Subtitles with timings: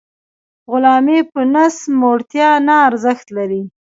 [0.71, 3.61] غلامي په نس موړتیا نه ارزښت نلري.